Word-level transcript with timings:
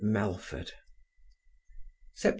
MELFORD 0.03 0.71
Sept. 2.15 2.29